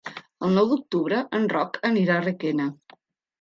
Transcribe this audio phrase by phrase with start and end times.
[0.45, 2.69] El nou d'octubre en Roc anirà a Requena.